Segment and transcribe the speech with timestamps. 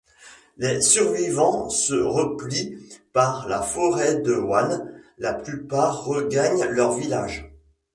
[0.57, 2.75] Les survivants se replient
[3.13, 7.51] par la forêt de Wanne, la plupart regagnent leurs villages.